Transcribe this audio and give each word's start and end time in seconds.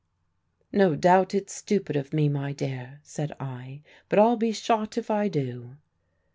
"'No 0.73 0.95
doubt 0.95 1.35
it's 1.35 1.53
stupid 1.53 1.95
of 1.95 2.11
me, 2.11 2.27
my 2.27 2.53
dear,' 2.53 2.99
said 3.03 3.33
I, 3.39 3.83
'but 4.09 4.17
I'll 4.17 4.35
be 4.35 4.51
shot 4.51 4.97
if 4.97 5.11
I 5.11 5.27
do.' 5.27 5.75